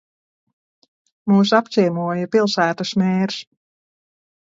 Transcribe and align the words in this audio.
Mūs 1.33 1.53
apciemoja 1.59 2.33
pilsētas 2.39 2.97
mērs 3.05 3.43